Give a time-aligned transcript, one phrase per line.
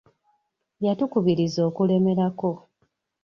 [0.85, 2.49] Yatukubiriza okulemerako.